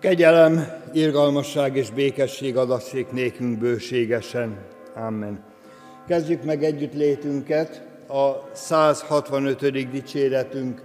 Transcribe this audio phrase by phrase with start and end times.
[0.00, 4.58] Kegyelem, irgalmasság és békesség adassék nékünk bőségesen.
[4.94, 5.42] Amen.
[6.06, 9.90] Kezdjük meg együtt létünket, a 165.
[9.90, 10.82] dicséretünk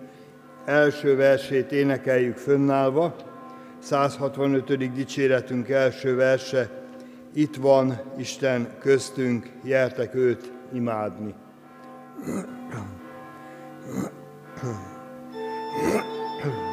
[0.65, 3.15] első versét énekeljük fönnállva.
[3.79, 4.93] 165.
[4.93, 6.69] dicséretünk első verse,
[7.33, 11.33] itt van Isten köztünk, jertek őt imádni.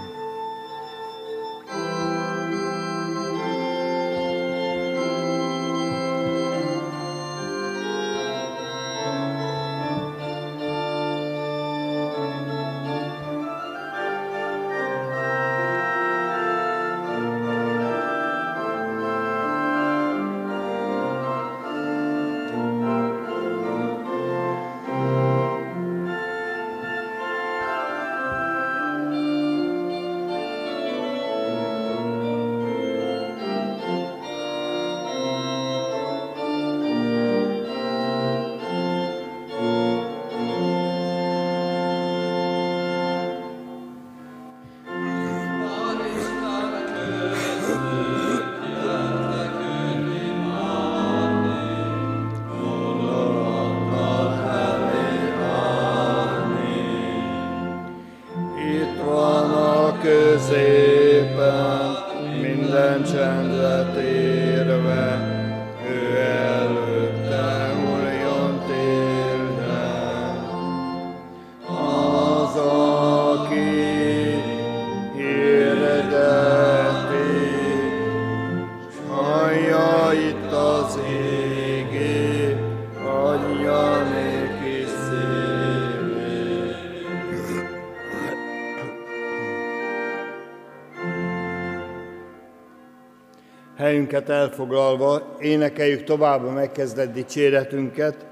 [93.81, 98.27] helyünket elfoglalva énekeljük tovább a megkezdett dicséretünket.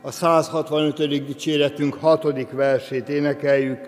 [0.00, 1.26] A 165.
[1.26, 3.78] dicséretünk hatodik versét énekeljük,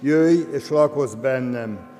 [0.00, 1.93] jöjj és lakozz bennem.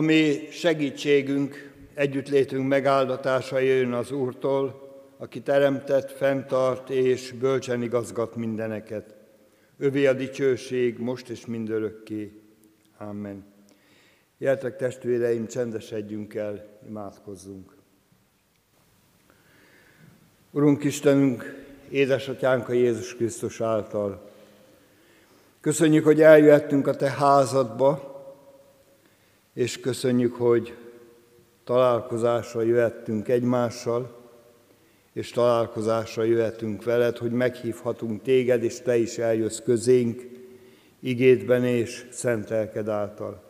[0.00, 9.14] Ami segítségünk, együttlétünk megáldatása jön az Úrtól, aki teremtett, fenntart és bölcsen igazgat mindeneket.
[9.78, 12.40] Övé a dicsőség most és mindörökké.
[12.98, 13.44] Amen.
[14.38, 17.76] Jeltek testvéreim, csendesedjünk el, imádkozzunk.
[20.50, 24.30] Urunk Istenünk, édesatyánk a Jézus Krisztus által.
[25.60, 28.09] Köszönjük, hogy eljöttünk a Te házadba,
[29.54, 30.76] és köszönjük, hogy
[31.64, 34.18] találkozásra jöhettünk egymással,
[35.12, 40.28] és találkozásra jöhetünk veled, hogy meghívhatunk téged, és te is eljössz közénk,
[41.00, 42.50] igédben és szent
[42.88, 43.42] által.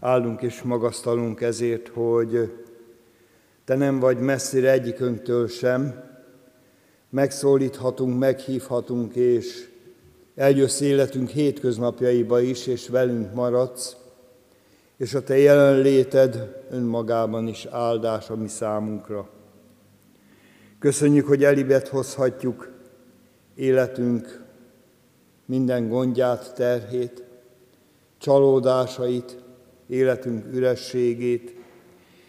[0.00, 2.52] Áldunk és magasztalunk ezért, hogy
[3.64, 6.04] te nem vagy messzire egyikünktől sem,
[7.10, 9.68] megszólíthatunk, meghívhatunk, és
[10.34, 13.96] eljössz életünk hétköznapjaiba is, és velünk maradsz,
[14.96, 19.28] és a Te jelenléted önmagában is áldás a mi számunkra.
[20.78, 22.72] Köszönjük, hogy elibet hozhatjuk
[23.54, 24.44] életünk
[25.44, 27.24] minden gondját, terhét,
[28.18, 29.36] csalódásait,
[29.86, 31.54] életünk ürességét,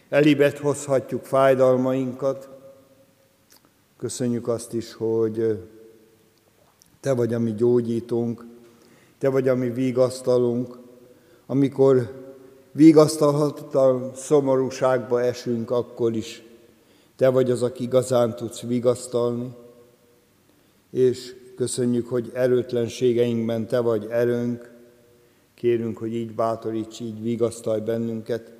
[0.09, 2.49] elibet hozhatjuk fájdalmainkat.
[3.97, 5.65] Köszönjük azt is, hogy
[6.99, 8.45] Te vagy a mi gyógyítónk,
[9.17, 10.77] Te vagy a mi vigasztalunk,
[11.45, 12.25] amikor
[12.77, 16.43] vigasztalhatatlan szomorúságba esünk, akkor is.
[17.15, 19.49] Te vagy az, aki igazán tudsz vigasztalni,
[20.91, 24.71] és köszönjük, hogy erőtlenségeinkben Te vagy erőnk,
[25.55, 28.51] kérünk, hogy így bátoríts, így vigasztalj bennünket,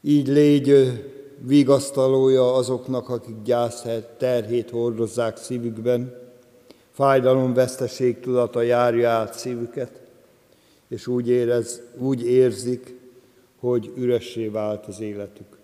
[0.00, 0.92] így légy
[1.38, 3.84] vigasztalója azoknak, akik gyász
[4.18, 6.14] terhét hordozzák szívükben,
[6.90, 10.00] fájdalom, veszteség tudata járja át szívüket,
[10.88, 13.02] és úgy, érez, úgy érzik,
[13.64, 15.58] hogy üressé vált az életük.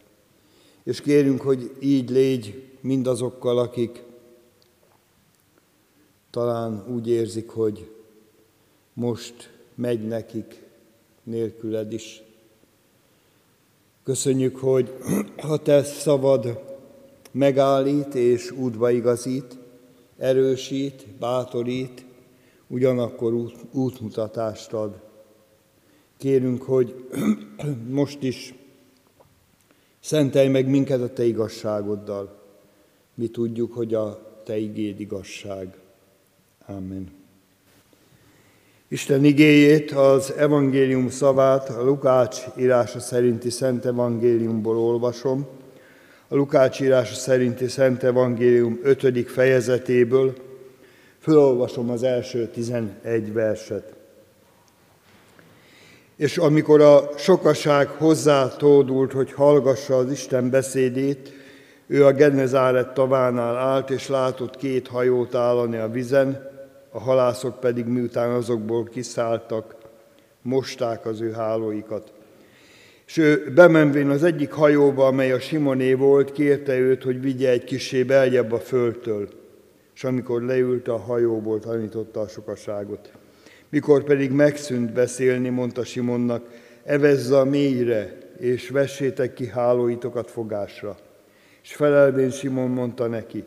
[0.83, 4.03] És kérünk, hogy így légy mindazokkal, akik
[6.31, 7.91] talán úgy érzik, hogy
[8.93, 10.63] most megy nekik
[11.23, 12.23] nélküled is.
[14.03, 14.95] Köszönjük, hogy
[15.37, 16.61] a te szavad
[17.31, 19.59] megállít és útba igazít,
[20.19, 22.05] erősít, bátorít,
[22.67, 25.10] ugyanakkor út, útmutatást ad.
[26.21, 26.95] Kérünk, hogy
[28.01, 28.55] most is
[30.01, 32.43] szentelj meg minket a Te igazságoddal.
[33.15, 35.79] Mi tudjuk, hogy a Te igéd igazság.
[36.67, 37.11] Amen.
[38.89, 45.47] Isten igéjét, az evangélium szavát a Lukács írása szerinti Szent Evangéliumból olvasom.
[46.29, 49.31] A Lukács írása szerinti Szent Evangélium 5.
[49.31, 50.35] fejezetéből
[51.19, 54.00] felolvasom az első 11 verset.
[56.21, 61.33] És amikor a sokaság hozzá tódult, hogy hallgassa az Isten beszédét,
[61.87, 66.51] ő a Gennezáret tavánál állt, és látott két hajót állani a vizen,
[66.91, 69.75] a halászok pedig miután azokból kiszálltak,
[70.43, 72.13] mosták az ő hálóikat.
[73.07, 77.65] És ő bemenvén az egyik hajóba, amely a Simoné volt, kérte őt, hogy vigye egy
[77.65, 79.29] kisé beljebb a földtől.
[79.95, 83.11] És amikor leült a hajóból, tanította a sokaságot.
[83.71, 86.49] Mikor pedig megszűnt beszélni, mondta Simonnak,
[86.85, 90.97] evezze a mélyre, és vessétek ki hálóitokat fogásra.
[91.63, 93.45] És felelvén Simon mondta neki,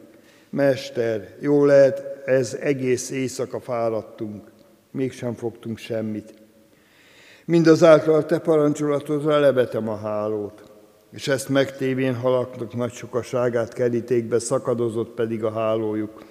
[0.50, 4.52] Mester, jó lehet, ez egész éjszaka fáradtunk,
[4.92, 6.34] mégsem fogtunk semmit.
[7.46, 10.64] Mindazáltal te parancsolatodra lebetem a hálót,
[11.12, 16.24] és ezt megtévén halaknak nagy sokaságát kerítékbe, szakadozott pedig a hálójuk.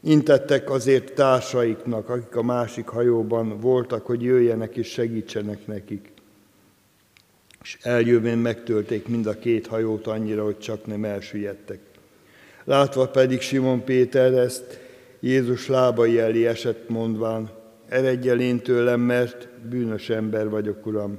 [0.00, 6.08] Intettek azért társaiknak, akik a másik hajóban voltak, hogy jöjjenek és segítsenek nekik.
[7.62, 11.78] És eljövén megtölték mind a két hajót annyira, hogy csak nem elsüllyedtek.
[12.64, 14.78] Látva pedig Simon Péter ezt,
[15.20, 17.50] Jézus lábai elé esett mondván,
[17.88, 21.18] eredj el én tőlem, mert bűnös ember vagyok, Uram.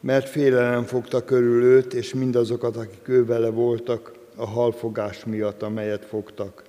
[0.00, 6.64] Mert félelem fogta körül őt, és mindazokat, akik ő voltak, a halfogás miatt, amelyet fogtak.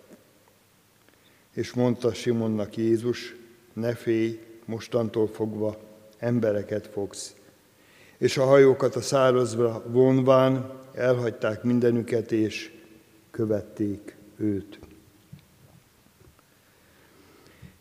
[1.53, 3.35] És mondta Simonnak Jézus,
[3.73, 5.77] ne félj, mostantól fogva
[6.17, 7.35] embereket fogsz.
[8.17, 12.71] És a hajókat a szárazba vonván elhagyták mindenüket, és
[13.31, 14.79] követték őt.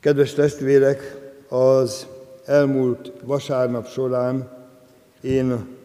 [0.00, 1.16] Kedves testvérek,
[1.49, 2.07] az
[2.45, 4.50] elmúlt vasárnap során
[5.21, 5.75] én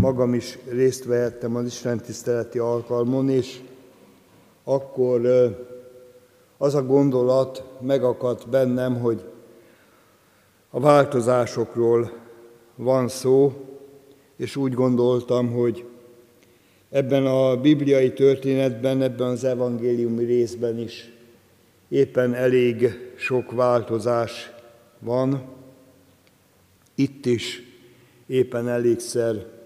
[0.00, 3.60] magam is részt vehettem az Isten tiszteleti alkalmon, és
[4.64, 5.20] akkor
[6.58, 9.24] az a gondolat megakadt bennem, hogy
[10.70, 12.12] a változásokról
[12.74, 13.52] van szó,
[14.36, 15.84] és úgy gondoltam, hogy
[16.90, 21.12] ebben a bibliai történetben, ebben az evangéliumi részben is
[21.88, 24.52] éppen elég sok változás
[24.98, 25.42] van.
[26.94, 27.62] Itt is
[28.26, 29.59] éppen elégszer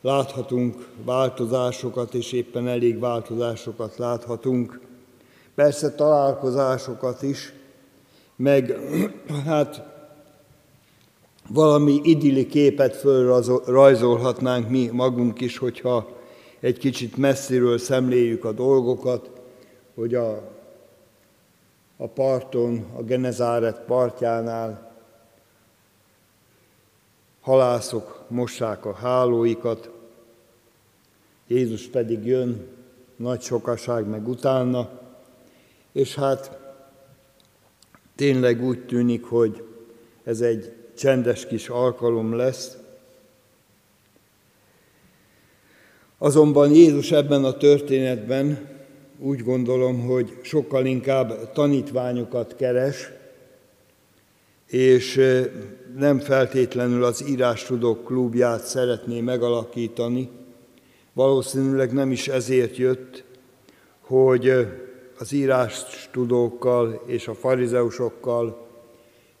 [0.00, 4.80] láthatunk változásokat, és éppen elég változásokat láthatunk.
[5.54, 7.52] Persze találkozásokat is,
[8.36, 8.78] meg
[9.46, 9.82] hát
[11.48, 16.08] valami idilli képet fölrajzolhatnánk mi magunk is, hogyha
[16.60, 19.30] egy kicsit messziről szemléljük a dolgokat,
[19.94, 20.58] hogy a
[22.02, 24.89] a parton, a Genezáret partjánál
[27.40, 29.90] halászok mossák a hálóikat,
[31.46, 32.66] Jézus pedig jön,
[33.16, 34.90] nagy sokaság meg utána,
[35.92, 36.58] és hát
[38.14, 39.64] tényleg úgy tűnik, hogy
[40.24, 42.76] ez egy csendes kis alkalom lesz.
[46.18, 48.68] Azonban Jézus ebben a történetben
[49.18, 53.10] úgy gondolom, hogy sokkal inkább tanítványokat keres,
[54.70, 55.20] és
[55.96, 60.28] nem feltétlenül az írástudók klubját szeretné megalakítani.
[61.12, 63.24] Valószínűleg nem is ezért jött,
[64.00, 64.66] hogy
[65.18, 68.66] az írástudókkal és a farizeusokkal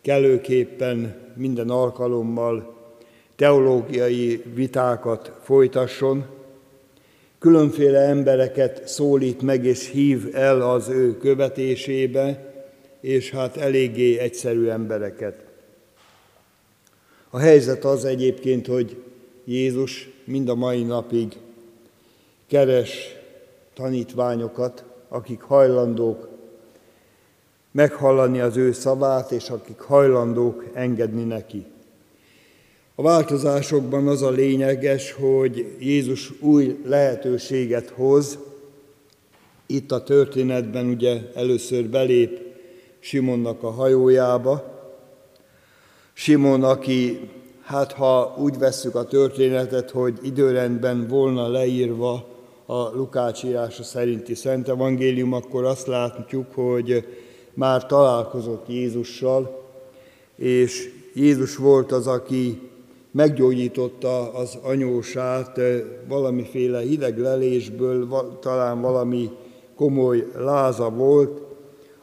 [0.02, 2.74] kellőképpen minden alkalommal
[3.36, 6.24] teológiai vitákat folytasson,
[7.38, 12.49] különféle embereket szólít meg és hív el az ő követésébe,
[13.00, 15.44] és hát eléggé egyszerű embereket.
[17.30, 18.96] A helyzet az egyébként, hogy
[19.44, 21.36] Jézus mind a mai napig
[22.46, 23.16] keres
[23.74, 26.28] tanítványokat, akik hajlandók
[27.70, 31.64] meghallani az ő szavát, és akik hajlandók engedni neki.
[32.94, 38.38] A változásokban az a lényeges, hogy Jézus új lehetőséget hoz.
[39.66, 42.49] Itt a történetben ugye először belép
[43.00, 44.78] Simonnak a hajójába.
[46.12, 47.30] Simon, aki,
[47.62, 52.26] hát ha úgy vesszük a történetet, hogy időrendben volna leírva
[52.66, 57.06] a Lukács írása szerinti Szent Evangélium, akkor azt látjuk, hogy
[57.54, 59.64] már találkozott Jézussal,
[60.36, 62.70] és Jézus volt az, aki
[63.10, 65.60] meggyógyította az anyósát
[66.08, 68.08] valamiféle hideg lelésből,
[68.40, 69.30] talán valami
[69.76, 71.40] komoly láza volt,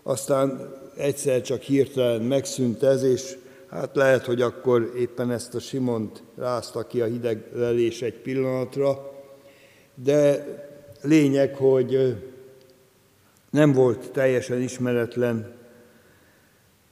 [0.03, 3.37] aztán egyszer csak hirtelen megszűnt ez, és
[3.69, 9.11] hát lehet, hogy akkor éppen ezt a Simont rázta ki a hideg lelés egy pillanatra,
[9.95, 10.45] de
[11.01, 12.15] lényeg, hogy
[13.49, 15.55] nem volt teljesen ismeretlen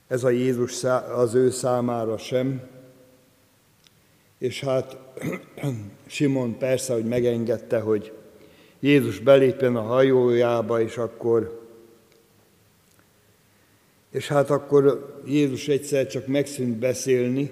[0.08, 0.84] ez a Jézus
[1.14, 2.62] az ő számára sem,
[4.38, 4.96] és hát
[6.06, 8.12] Simon persze, hogy megengedte, hogy
[8.80, 11.65] Jézus belépjen a hajójába, és akkor
[14.16, 17.50] és hát akkor Jézus egyszer csak megszűnt beszélni,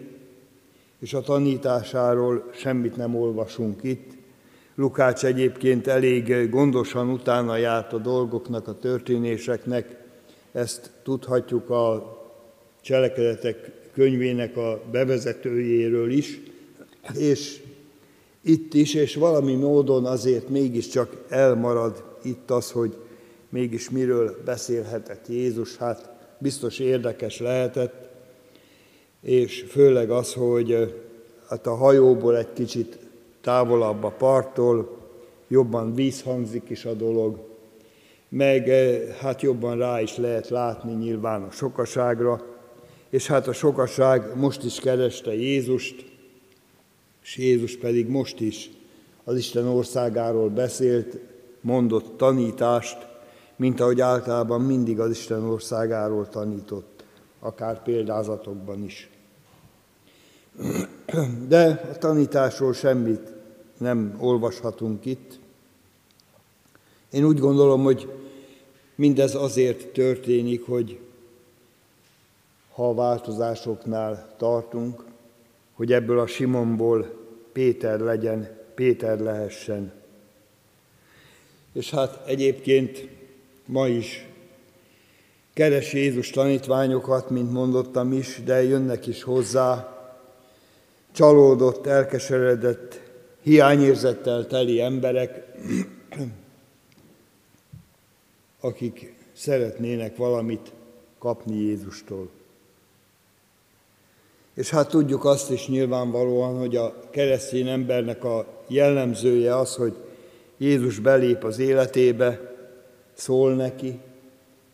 [0.99, 4.13] és a tanításáról semmit nem olvasunk itt.
[4.75, 9.97] Lukács egyébként elég gondosan utána járt a dolgoknak, a történéseknek,
[10.53, 12.17] ezt tudhatjuk a
[12.81, 16.41] cselekedetek könyvének a bevezetőjéről is,
[17.15, 17.61] és
[18.41, 22.97] itt is, és valami módon azért mégiscsak elmarad itt az, hogy
[23.49, 26.14] mégis miről beszélhetett Jézus, hát
[26.45, 28.09] biztos érdekes lehetett,
[29.21, 30.95] és főleg az, hogy
[31.49, 32.99] hát a hajóból egy kicsit
[33.41, 34.99] távolabb a parttól,
[35.49, 37.39] jobban vízhangzik is a dolog,
[38.29, 38.69] meg
[39.21, 42.45] hát jobban rá is lehet látni nyilván a sokaságra,
[43.11, 46.05] és hát a sokaság most is kereste Jézust,
[47.23, 48.71] és Jézus pedig most is
[49.25, 51.19] az Isten országáról beszélt,
[51.61, 53.14] mondott tanítást,
[53.57, 57.05] mint ahogy általában mindig az Isten országáról tanított,
[57.39, 59.11] akár példázatokban is.
[61.49, 63.33] De a tanításról semmit
[63.79, 65.39] nem olvashatunk itt.
[67.11, 68.13] Én úgy gondolom, hogy
[68.95, 71.01] mindez azért történik, hogy
[72.75, 75.05] ha a változásoknál tartunk,
[75.75, 79.93] hogy ebből a Simonból Péter legyen, Péter lehessen.
[81.73, 83.09] És hát egyébként
[83.67, 84.27] ma is
[85.55, 89.99] keres Jézus tanítványokat, mint mondottam is, de jönnek is hozzá,
[91.13, 93.01] csalódott, elkeseredett,
[93.43, 95.43] hiányérzettel teli emberek,
[98.61, 100.73] akik szeretnének valamit
[101.19, 102.29] kapni Jézustól.
[104.55, 109.95] És hát tudjuk azt is nyilvánvalóan, hogy a keresztény embernek a jellemzője az, hogy
[110.57, 112.54] Jézus belép az életébe,
[113.15, 113.99] szól neki,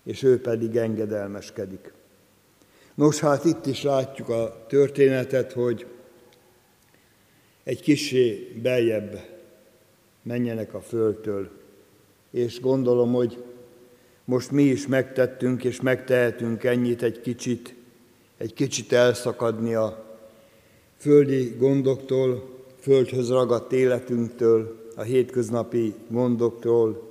[0.05, 1.93] és ő pedig engedelmeskedik.
[2.95, 5.87] Nos, hát itt is látjuk a történetet, hogy
[7.65, 9.21] egy kisé beljebb
[10.23, 11.51] menjenek a földtől.
[12.31, 13.45] És gondolom, hogy
[14.25, 17.75] most mi is megtettünk, és megtehetünk ennyit egy kicsit
[18.41, 20.05] egy kicsit elszakadni a
[20.97, 27.10] földi gondoktól, földhöz ragadt életünktől, a hétköznapi gondoktól,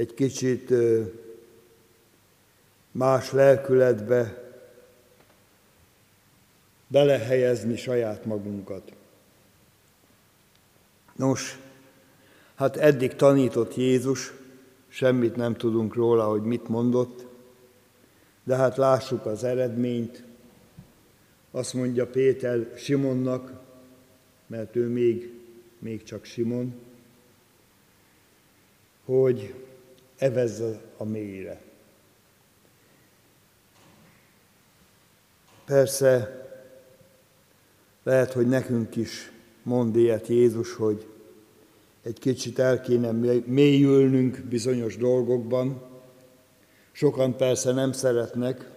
[0.00, 0.72] egy kicsit
[2.90, 4.52] más lelkületbe
[6.86, 8.92] belehelyezni saját magunkat.
[11.16, 11.58] Nos,
[12.54, 14.32] hát eddig tanított Jézus,
[14.88, 17.26] semmit nem tudunk róla, hogy mit mondott,
[18.44, 20.24] de hát lássuk az eredményt.
[21.50, 23.52] Azt mondja Péter Simonnak,
[24.46, 25.32] mert ő még,
[25.78, 26.74] még csak Simon,
[29.04, 29.54] hogy
[30.20, 30.62] evezz
[30.96, 31.60] a mélyre.
[35.64, 36.40] Persze
[38.02, 41.06] lehet, hogy nekünk is mond ilyet Jézus, hogy
[42.02, 43.10] egy kicsit el kéne
[43.44, 45.82] mélyülnünk bizonyos dolgokban.
[46.92, 48.70] Sokan persze nem szeretnek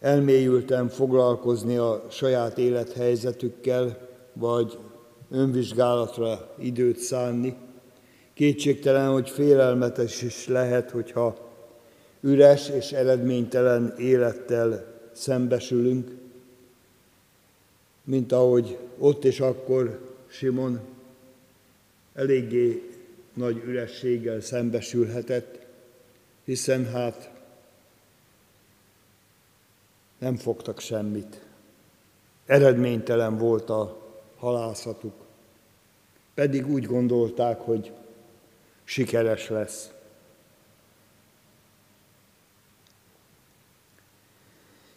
[0.00, 4.78] elmélyülten foglalkozni a saját élethelyzetükkel, vagy
[5.30, 7.56] önvizsgálatra időt szánni.
[8.34, 11.52] Kétségtelen, hogy félelmetes is lehet, hogyha
[12.20, 16.10] üres és eredménytelen élettel szembesülünk,
[18.04, 20.80] mint ahogy ott és akkor Simon
[22.14, 22.90] eléggé
[23.34, 25.58] nagy ürességgel szembesülhetett,
[26.44, 27.30] hiszen hát
[30.18, 31.40] nem fogtak semmit.
[32.46, 34.02] Eredménytelen volt a
[34.36, 35.14] halászatuk,
[36.34, 37.92] pedig úgy gondolták, hogy
[38.84, 39.88] sikeres lesz.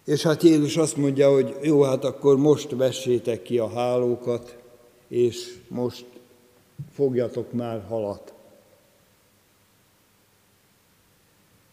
[0.04, 4.58] És hát Jézus azt mondja, hogy jó, hát akkor most vessétek ki a hálókat,
[5.08, 6.06] és most
[6.94, 8.34] fogjatok már halat.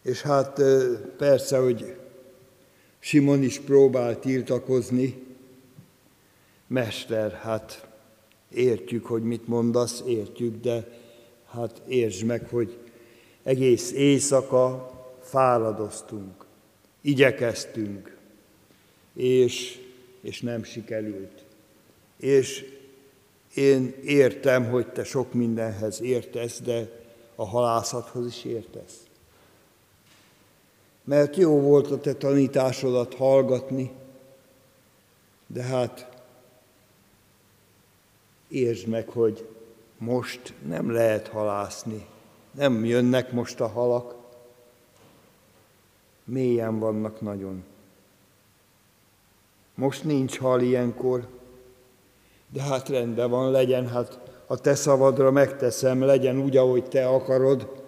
[0.01, 0.61] És hát
[1.17, 1.95] persze, hogy
[2.99, 5.23] Simon is próbál tiltakozni,
[6.67, 7.87] Mester, hát
[8.49, 11.03] értjük, hogy mit mondasz, értjük, de
[11.55, 12.77] hát értsd meg, hogy
[13.43, 16.45] egész éjszaka fáradoztunk,
[17.01, 18.17] igyekeztünk,
[19.13, 19.79] és,
[20.21, 21.43] és nem sikerült.
[22.17, 22.65] És
[23.53, 27.03] én értem, hogy te sok mindenhez értesz, de
[27.35, 29.03] a halászathoz is értesz.
[31.03, 33.91] Mert jó volt a te tanításodat hallgatni,
[35.47, 36.09] de hát
[38.47, 39.47] értsd meg, hogy
[40.05, 42.05] most nem lehet halászni,
[42.51, 44.15] nem jönnek most a halak,
[46.23, 47.63] mélyen vannak nagyon.
[49.75, 51.27] Most nincs hal ilyenkor,
[52.49, 57.83] de hát rendben van, legyen, hát a te szavadra megteszem, legyen úgy, ahogy te akarod.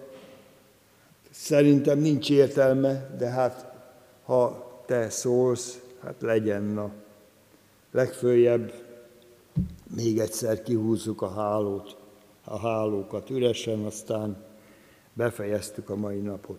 [1.30, 3.72] Szerintem nincs értelme, de hát
[4.24, 6.90] ha te szólsz, hát legyen, na.
[7.90, 8.72] Legfőjebb
[9.96, 11.97] még egyszer kihúzzuk a hálót,
[12.48, 14.44] a hálókat üresen, aztán
[15.12, 16.58] befejeztük a mai napot.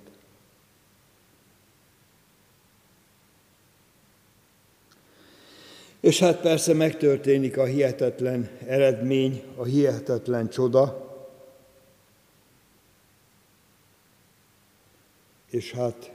[6.00, 11.08] És hát persze megtörténik a hihetetlen eredmény, a hihetetlen csoda,
[15.50, 16.12] és hát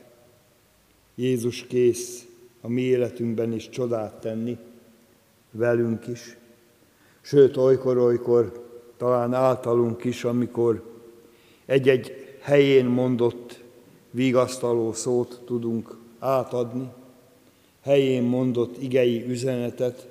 [1.15, 2.27] Jézus kész
[2.61, 4.59] a mi életünkben is csodát tenni,
[5.51, 6.37] velünk is,
[7.21, 8.64] sőt, olykor-olykor
[8.97, 10.83] talán általunk is, amikor
[11.67, 13.63] egy-egy helyén mondott
[14.11, 16.89] vigasztaló szót tudunk átadni,
[17.81, 20.09] helyén mondott igei üzenetet,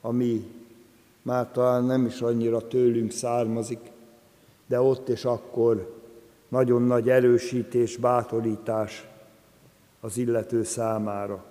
[0.00, 0.44] ami
[1.22, 3.78] már talán nem is annyira tőlünk származik,
[4.66, 5.94] de ott és akkor
[6.48, 9.06] nagyon nagy erősítés, bátorítás
[10.00, 11.44] az illető számára.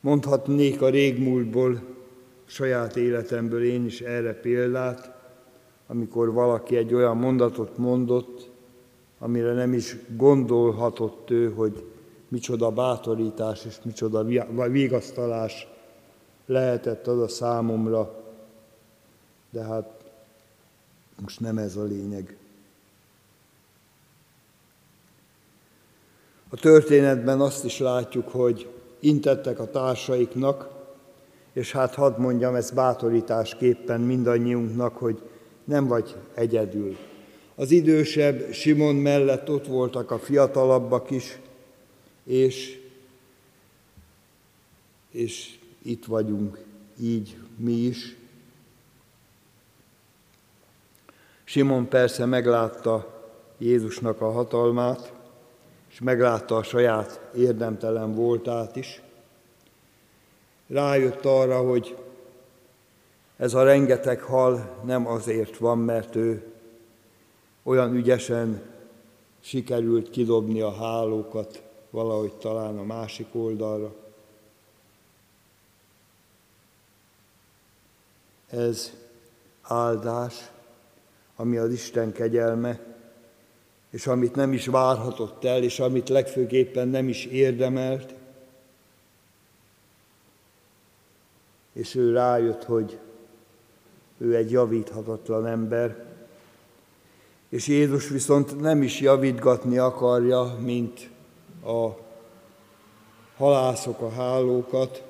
[0.00, 1.80] Mondhatnék a régmúltból,
[2.48, 5.16] saját életemből én is erre példát,
[5.86, 8.50] amikor valaki egy olyan mondatot mondott,
[9.18, 11.84] amire nem is gondolhatott ő, hogy
[12.28, 14.24] micsoda bátorítás és micsoda
[14.68, 15.66] vigasztalás
[16.46, 18.24] lehetett az a számomra,
[19.50, 20.04] de hát
[21.20, 22.36] most nem ez a lényeg.
[26.48, 28.68] A történetben azt is látjuk, hogy
[29.00, 30.77] intettek a társaiknak,
[31.52, 35.22] és hát hadd mondjam ezt bátorításképpen mindannyiunknak, hogy
[35.64, 36.96] nem vagy egyedül.
[37.54, 41.38] Az idősebb Simon mellett ott voltak a fiatalabbak is,
[42.24, 42.80] és,
[45.10, 46.58] és itt vagyunk
[47.00, 48.16] így mi is.
[51.44, 53.22] Simon persze meglátta
[53.58, 55.12] Jézusnak a hatalmát,
[55.90, 59.02] és meglátta a saját érdemtelen voltát is.
[60.68, 61.96] Rájött arra, hogy
[63.36, 66.52] ez a rengeteg hal nem azért van, mert ő
[67.62, 68.62] olyan ügyesen
[69.40, 73.94] sikerült kidobni a hálókat valahogy talán a másik oldalra.
[78.50, 78.92] Ez
[79.62, 80.50] áldás,
[81.36, 82.80] ami az Isten kegyelme,
[83.90, 88.14] és amit nem is várhatott el, és amit legfőképpen nem is érdemelt,
[91.78, 92.98] és ő rájött, hogy
[94.18, 96.04] ő egy javíthatatlan ember,
[97.48, 101.10] és Jézus viszont nem is javítgatni akarja, mint
[101.64, 101.88] a
[103.36, 105.04] halászok a hálókat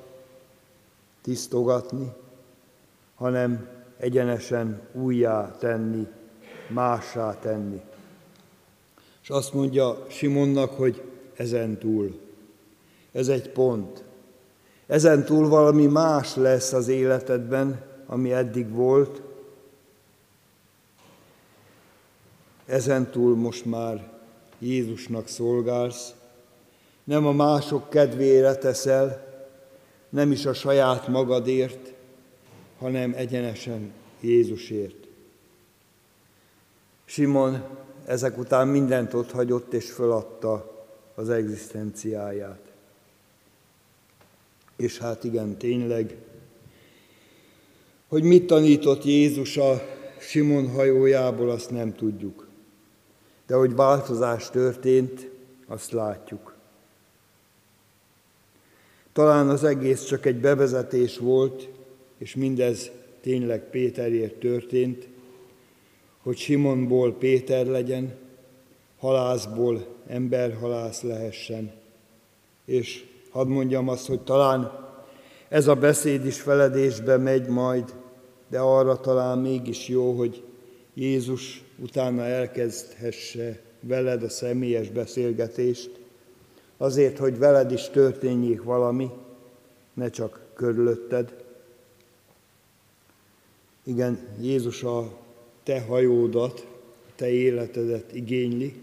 [1.22, 2.12] tisztogatni,
[3.14, 6.06] hanem egyenesen újjá tenni,
[6.68, 7.80] mássá tenni.
[9.22, 11.02] És azt mondja Simonnak, hogy
[11.36, 12.20] ezen túl.
[13.12, 14.04] Ez egy pont.
[14.88, 19.22] Ezen túl valami más lesz az életedben, ami eddig volt.
[22.66, 24.10] Ezen túl most már
[24.58, 26.14] Jézusnak szolgálsz,
[27.04, 29.26] nem a mások kedvére teszel,
[30.08, 31.92] nem is a saját magadért,
[32.78, 35.06] hanem egyenesen Jézusért.
[37.04, 37.64] Simon
[38.06, 42.67] ezek után mindent ott hagyott és föladta az egzisztenciáját.
[44.78, 46.16] És hát igen, tényleg,
[48.08, 49.82] hogy mit tanított Jézus a
[50.18, 52.48] Simon hajójából, azt nem tudjuk.
[53.46, 55.30] De hogy változás történt,
[55.66, 56.54] azt látjuk.
[59.12, 61.68] Talán az egész csak egy bevezetés volt,
[62.18, 65.08] és mindez tényleg Péterért történt,
[66.22, 68.14] hogy Simonból Péter legyen,
[68.98, 71.72] halászból emberhalász lehessen.
[72.64, 73.04] És
[73.38, 74.86] hadd mondjam azt, hogy talán
[75.48, 77.94] ez a beszéd is feledésbe megy majd,
[78.48, 80.42] de arra talán mégis jó, hogy
[80.94, 85.90] Jézus utána elkezdhesse veled a személyes beszélgetést,
[86.76, 89.10] azért, hogy veled is történjék valami,
[89.94, 91.44] ne csak körülötted.
[93.84, 95.12] Igen, Jézus a
[95.62, 96.66] te hajódat,
[97.16, 98.74] te életedet igényli,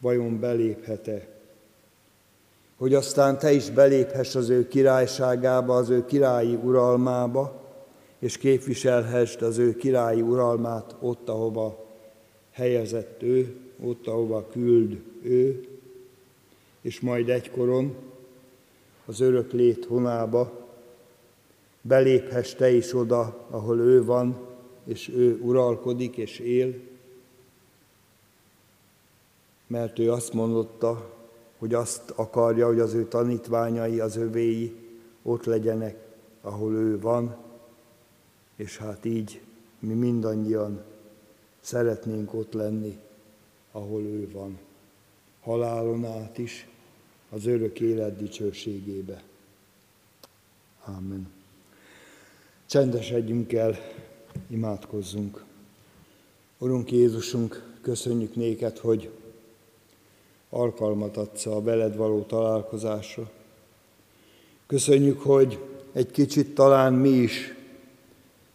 [0.00, 1.33] vajon beléphet-e?
[2.84, 7.62] Hogy aztán te is beléphess az ő királyságába, az ő királyi uralmába,
[8.18, 11.84] és képviselhessd az ő királyi uralmát ott, ahova
[12.50, 15.68] helyezett ő, ott, ahova küld ő,
[16.80, 17.94] és majd egykoron
[19.06, 20.52] az örök lét honába
[21.80, 24.38] beléphess te is oda, ahol ő van,
[24.84, 26.74] és ő uralkodik és él,
[29.66, 31.13] mert ő azt mondotta,
[31.64, 34.74] hogy azt akarja, hogy az ő tanítványai, az övéi
[35.22, 35.96] ott legyenek,
[36.40, 37.36] ahol ő van,
[38.56, 39.40] és hát így
[39.78, 40.82] mi mindannyian
[41.60, 42.98] szeretnénk ott lenni,
[43.72, 44.58] ahol ő van.
[45.40, 46.68] Halálon át is,
[47.30, 49.22] az örök élet dicsőségébe.
[50.84, 51.30] Amen.
[52.66, 53.76] Csendesedjünk el,
[54.48, 55.44] imádkozzunk.
[56.58, 59.10] Urunk Jézusunk, köszönjük néked, hogy
[60.54, 63.30] alkalmat adsz a veled való találkozásra.
[64.66, 65.58] Köszönjük, hogy
[65.92, 67.54] egy kicsit talán mi is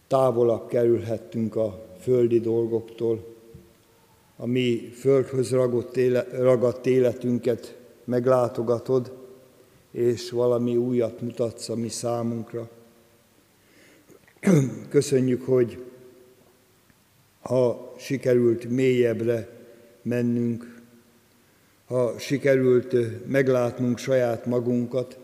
[0.06, 3.24] távolabb kerülhettünk a földi dolgoktól,
[4.36, 5.50] a mi földhöz
[6.30, 9.12] ragadt életünket meglátogatod,
[9.90, 12.68] és valami újat mutatsz a mi számunkra.
[14.88, 15.84] Köszönjük, hogy
[17.40, 19.48] ha sikerült mélyebbre
[20.02, 20.69] mennünk,
[21.90, 22.94] ha sikerült
[23.26, 25.18] meglátnunk saját magunkat,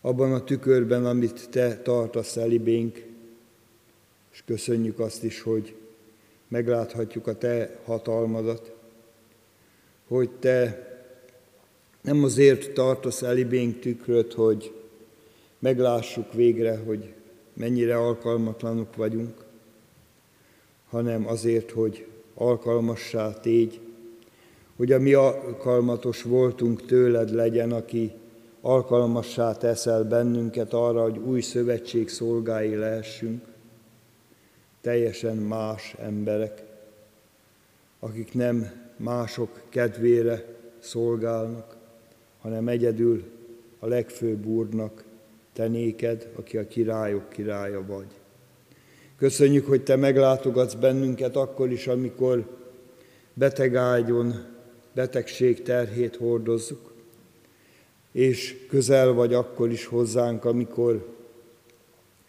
[0.00, 3.04] abban a tükörben, amit Te tartasz elibénk,
[4.32, 5.74] és köszönjük azt is, hogy
[6.48, 8.72] megláthatjuk a Te hatalmadat,
[10.08, 10.86] hogy Te
[12.00, 14.72] nem azért tartasz elibénk tükröt, hogy
[15.58, 17.12] meglássuk végre, hogy
[17.52, 19.44] mennyire alkalmatlanok vagyunk,
[20.88, 23.80] hanem azért, hogy alkalmassá tégy,
[24.76, 28.12] hogy a mi alkalmatos voltunk tőled legyen, aki
[28.60, 33.44] alkalmassá teszel bennünket arra, hogy új szövetség szolgái lehessünk,
[34.80, 36.62] teljesen más emberek,
[38.00, 40.44] akik nem mások kedvére
[40.78, 41.76] szolgálnak,
[42.40, 43.24] hanem egyedül
[43.78, 45.04] a legfőbb úrnak,
[45.52, 48.06] te néked, aki a királyok királya vagy.
[49.18, 52.46] Köszönjük, hogy Te meglátogatsz bennünket akkor is, amikor
[53.34, 54.44] betegágyon
[54.96, 56.92] betegség terhét hordozzuk,
[58.12, 61.14] és közel vagy akkor is hozzánk, amikor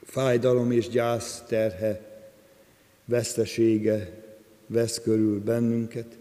[0.03, 2.01] fájdalom és gyász terhe,
[3.05, 4.23] vesztesége
[4.65, 6.17] vesz körül bennünket.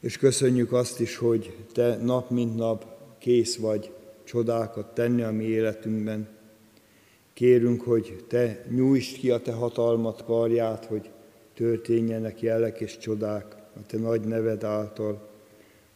[0.00, 2.84] És köszönjük azt is, hogy Te nap mint nap
[3.18, 3.90] kész vagy
[4.24, 6.28] csodákat tenni a mi életünkben.
[7.32, 11.10] Kérünk, hogy Te nyújtsd ki a Te hatalmat karját, hogy
[11.54, 15.28] történjenek jelek és csodák a Te nagy neved által,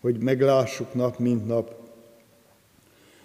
[0.00, 1.74] hogy meglássuk nap mint nap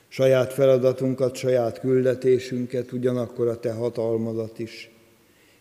[0.08, 4.92] saját feladatunkat, saját küldetésünket, ugyanakkor a Te hatalmadat is,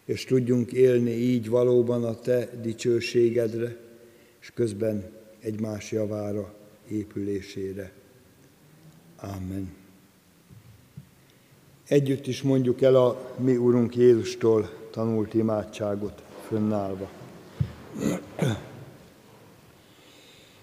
[0.05, 3.77] és tudjunk élni így valóban a Te dicsőségedre,
[4.41, 5.05] és közben
[5.41, 6.55] egymás javára,
[6.89, 7.93] épülésére.
[9.21, 9.77] Amen.
[11.89, 17.09] Együtt is mondjuk el a mi Urunk Jézustól tanult imádságot fönnállva.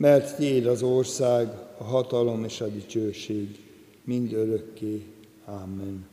[0.00, 3.58] mert Tiéd az ország, a hatalom és a dicsőség,
[4.04, 5.06] mind örökké.
[5.44, 6.06] Amen.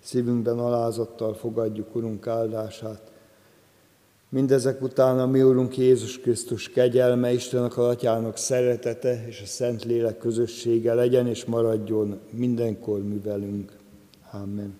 [0.00, 3.10] Szívünkben alázattal fogadjuk Urunk áldását.
[4.28, 9.84] Mindezek után a mi Urunk Jézus Krisztus kegyelme, Istennek a Atyának szeretete és a Szent
[9.84, 13.72] Lélek közössége legyen és maradjon mindenkor mi velünk.
[14.30, 14.78] Amen.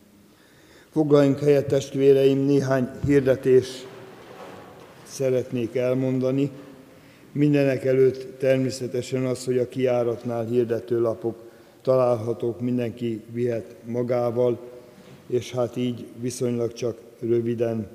[0.91, 3.87] Foglaljunk helyet, testvéreim, néhány hirdetés
[5.05, 6.51] szeretnék elmondani.
[7.35, 11.37] Mindenek előtt természetesen az, hogy a kiáratnál hirdetőlapok
[11.83, 14.61] találhatók, mindenki vihet magával,
[15.27, 17.89] és hát így viszonylag csak röviden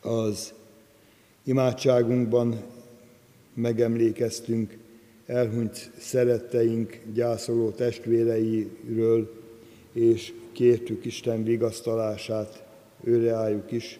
[0.00, 0.52] az
[1.44, 2.62] imádságunkban
[3.54, 4.78] megemlékeztünk
[5.26, 9.32] elhunyt szeretteink, gyászoló testvéreiről,
[9.92, 12.64] és kértük Isten vigasztalását,
[13.04, 13.98] őre álljuk is.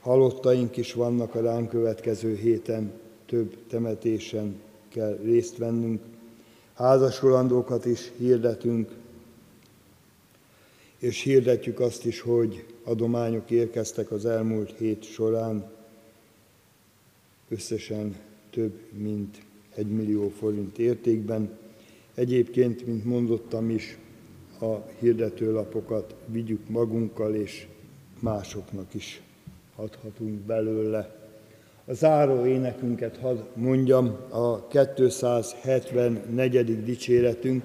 [0.00, 6.02] Halottaink is vannak a ránk következő héten, több temetésen kell részt vennünk.
[6.74, 8.90] Házasulandókat is hirdetünk,
[10.98, 15.70] és hirdetjük azt is, hogy adományok érkeztek az elmúlt hét során,
[17.48, 18.16] összesen
[18.50, 19.42] több mint
[19.74, 21.58] egy millió forint értékben.
[22.14, 23.98] Egyébként, mint mondottam is,
[24.60, 27.66] a hirdetőlapokat vigyük magunkkal, és
[28.20, 29.22] másoknak is
[29.76, 31.25] adhatunk belőle.
[31.88, 36.84] A záró énekünket hadd mondjam, a 274.
[36.84, 37.62] dicséretünk.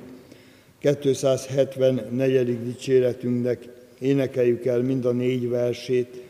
[0.80, 2.64] 274.
[2.64, 3.68] dicséretünknek
[4.00, 6.24] énekeljük el mind a négy versét.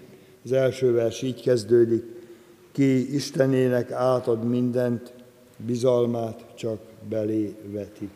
[0.43, 2.03] Az első vers így kezdődik.
[2.71, 5.13] Ki Istenének átad mindent,
[5.57, 8.09] bizalmát csak belé veti.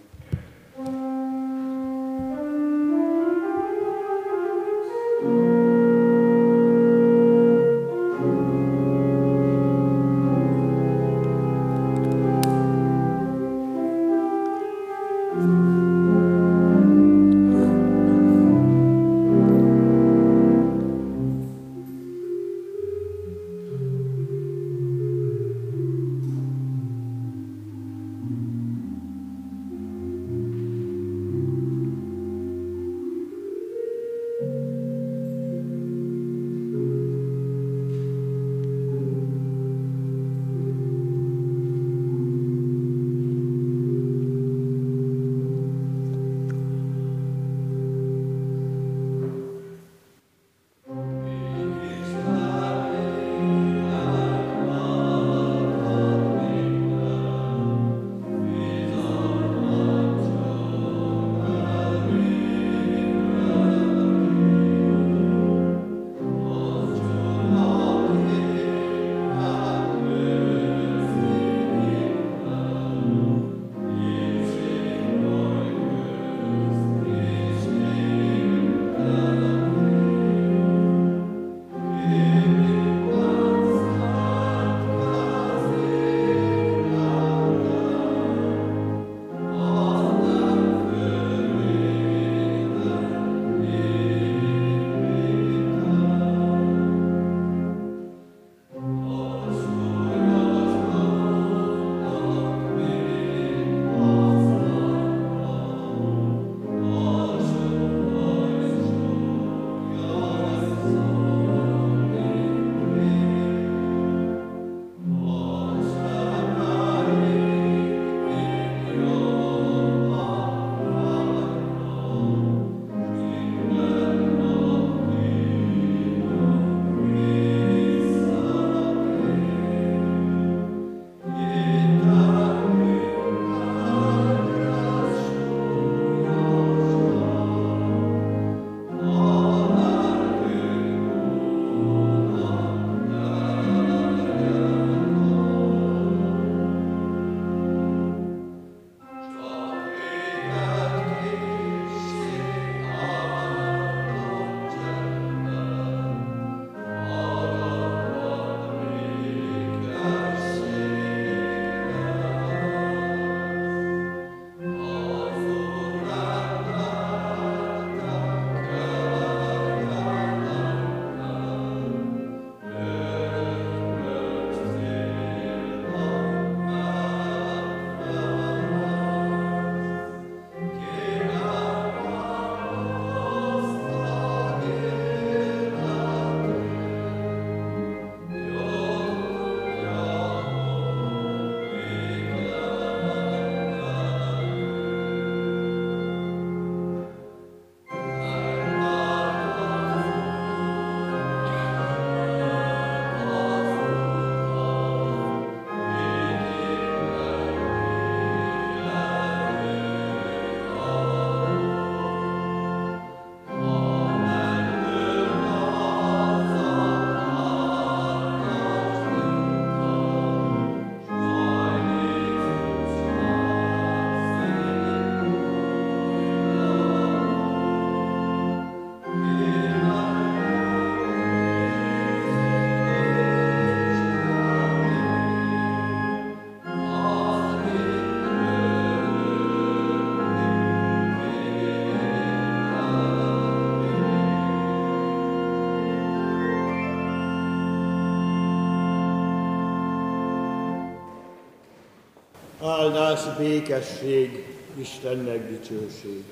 [253.25, 254.45] Áldás, békesség,
[254.79, 256.23] Istennek dicsőség.